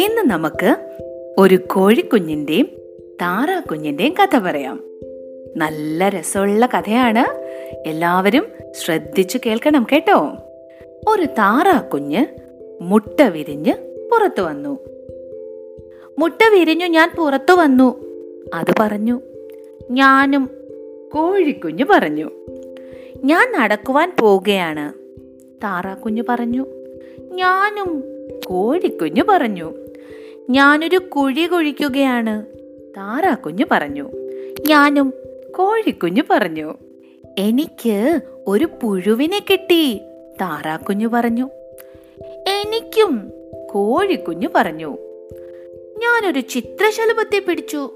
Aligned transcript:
ഇന്ന് 0.00 0.30
നമുക്ക് 0.30 0.76
ഒരു 1.38 1.56
കോഴിക്കുഞ്ഞിന്റെയും 1.56 2.68
താറാക്കുഞ്ഞിന്റെയും 3.22 4.12
കഥ 4.12 4.38
പറയാം. 4.38 4.84
നല്ല 5.56 6.08
രസമുള്ള 6.08 6.66
കഥയാണ്. 6.66 7.42
എല്ലാവരും 7.88 8.46
ശ്രദ്ധിച്ചു 8.72 9.38
കേൾക്കണം 9.46 9.86
കേട്ടോ. 9.92 10.32
ഒരു 11.08 11.22
താറാക്കുഞ്ഞ് 11.22 12.26
മുട്ട 12.80 13.22
വിരിഞ്ഞ് 13.22 13.72
പുറത്തു 14.12 14.42
വന്നു. 14.42 14.78
മുട്ട 16.18 16.44
വിരിഞ്ഞു 16.52 16.86
ഞാൻ 16.86 17.10
പുറത്തു 17.18 17.52
വന്നു. 17.52 18.04
അത് 18.54 18.74
പറഞ്ഞു 18.78 19.20
ഞാനും 19.90 20.50
കോഴിക്കുഞ്ഞ് 21.14 21.84
പറഞ്ഞു. 21.84 22.30
ഞാൻ 23.24 23.52
നടക്കുവാൻ 23.52 24.12
പോവുകയാണ്. 24.20 25.01
താറാക്കുഞ്ഞ് 25.62 26.22
പറഞ്ഞു. 26.28 26.66
ഞാനും 27.32 28.04
കോഴിക്കുഞ്ഞു 28.46 29.22
പറഞ്ഞു. 29.22 29.72
ഞാനൊരു 30.50 30.96
കുഴി 30.96 31.46
കുഴിക്കുകയാണ് 31.46 32.46
താറാക്കുഞ്ഞു 32.90 33.64
പറഞ്ഞു. 33.70 34.10
ഞാനും 34.66 35.14
കോഴിക്കുഞ്ഞു 35.56 36.22
പറഞ്ഞു. 36.30 36.74
എനിക്ക് 37.38 38.20
ഒരു 38.46 38.68
പുഴുവിനെ 38.82 39.42
കിട്ടി 39.50 40.00
താറാക്കുഞ്ഞു 40.40 41.08
പറഞ്ഞു. 41.08 41.50
എനിക്കും 42.48 43.30
കോഴിക്കുഞ്ഞു 43.70 44.48
പറഞ്ഞു. 44.54 44.98
ഞാനൊരു 45.98 46.40
ചിത്രശലഭത്തെ 46.40 47.38
പിടിച്ചു 47.38 47.90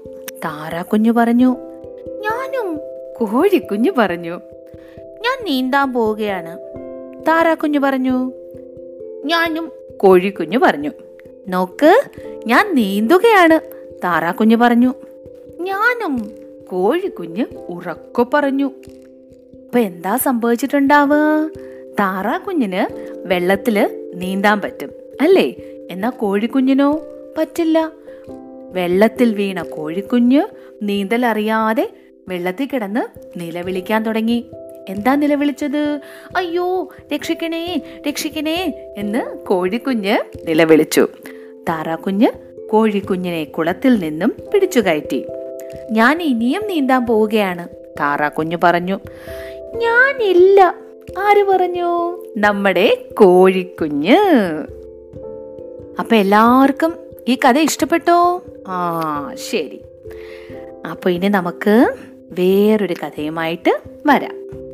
താറാക്കുഞ്ഞു 0.45 1.11
പറഞ്ഞു. 1.11 1.57
ഞാനും 2.07 2.79
കോഴിക്കുഞ്ഞു 3.17 3.91
പറഞ്ഞു. 3.97 4.41
ഞാൻ 4.97 5.45
നീന്താൻ 5.45 5.93
പോവുകയാണ്. 5.93 6.59
താറാക്കുഞ്ഞു 7.27 7.79
പറഞ്ഞു. 7.79 8.31
ഞാനും 9.25 9.71
കോഴിക്കുഞ്ഞു 9.97 10.57
പറഞ്ഞു. 10.57 10.91
നോക്ക് 11.47 12.03
ഞാൻ 12.45 12.75
നീന്തുകയാണ് 12.75 13.59
താറാക്കുഞ്ഞു 14.03 14.55
പറഞ്ഞു. 14.55 14.93
ഞാനും 15.59 16.31
കോഴിക്കുഞ്ഞ് 16.71 17.45
ഉറക്കെ 17.69 18.25
പറഞ്ഞു. 18.33 18.65
അപ്പൊ 18.65 19.79
എന്താ 19.79 20.17
സംഭവിച്ചിട്ടുണ്ടാവുക? 20.17 21.49
താറാക്കുഞ്ഞിന് 21.99 22.93
വെള്ളത്തിൽ 23.25 24.05
നീന്താൻ 24.15 24.61
പറ്റും 24.61 24.89
അല്ലേ? 25.21 25.55
എന്നാ 25.91 26.09
കോഴിക്കുഞ്ഞിനോ 26.09 27.01
പറ്റില്ല. 27.37 27.91
വെള്ളത്തിൽ 28.71 29.33
വീണ 29.33 29.61
കോഴിക്കുഞ്ഞ് 29.61 30.41
നീന്തൽ 30.81 31.25
അറിയാതെ 31.25 31.89
വെള്ളത്തിൽ 32.27 32.67
കിടന്ന് 32.73 33.39
നിലവിളിക്കാൻ 33.39 34.03
തുടങ്ങി. 34.03 34.45
എന്താ 34.87 35.15
നിലവിളിച്ചത്? 35.15 35.99
അയ്യോ 36.35 36.89
രക്ഷിക്കണേ 37.13 37.81
രക്ഷിക്കണേ 38.07 38.73
എന്ന് 38.97 39.37
കോഴിക്കുഞ്ഞ് 39.37 40.17
നിലവിളിച്ചു. 40.47 41.07
താറാക്കുഞ്ഞ് 41.69 42.27
കോഴിക്കുഞ്ഞിനെ 42.69 43.43
കുളത്തിൽ 43.43 43.99
നിന്നും 43.99 44.35
പിടിച്ചു 44.53 44.79
കയറ്റി. 44.79 45.25
ഞാൻ 45.91 46.21
ഇനിയും 46.21 46.67
നീന്താൻ 46.67 47.05
പോവുകയാണ് 47.05 47.67
താറാക്കുഞ്ഞ് 47.99 48.57
പറഞ്ഞു. 48.63 48.99
ഞാനില്ല 49.75 50.75
ആര് 51.19 51.43
പറഞ്ഞു? 51.43 52.23
നമ്മുടെ 52.37 53.09
കോഴിക്കുഞ്ഞ്. 53.19 54.17
അപ്പൊ 55.99 56.15
എല്ലാവർക്കും 56.15 56.93
ഈ 57.27 57.37
കഥ 57.45 57.57
ഇഷ്ടപ്പെട്ടോ? 57.57 58.41
ആ 58.67 59.31
ശരി. 59.51 59.81
അപ്പൊ 60.91 61.09
ഇനി 61.09 61.27
നമുക്ക് 61.27 61.93
വേറൊരു 62.31 62.93
കഥയുമായിട്ട് 62.93 63.79
വരാം. 64.05 64.66